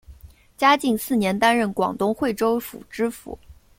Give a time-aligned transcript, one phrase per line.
[0.57, 3.37] 嘉靖四年担任广东惠州府知府。